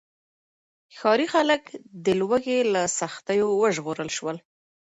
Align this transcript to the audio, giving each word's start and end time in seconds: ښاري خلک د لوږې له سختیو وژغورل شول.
ښاري 0.97 1.27
خلک 1.33 1.63
د 2.05 2.07
لوږې 2.19 2.57
له 2.73 2.81
سختیو 2.99 3.47
وژغورل 3.61 4.09
شول. 4.17 4.37